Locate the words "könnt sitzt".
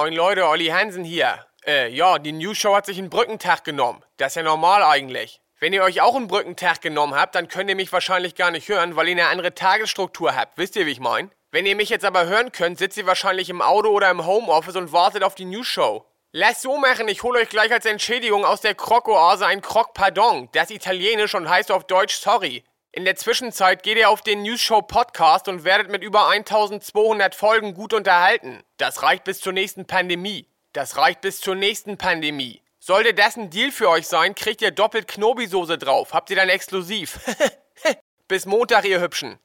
12.52-12.96